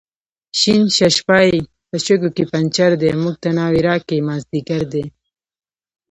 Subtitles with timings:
[0.59, 1.49] شین ششپای
[1.89, 5.05] په شګو کې پنچر دی، موږ ته ناوې راکئ مازدیګر دی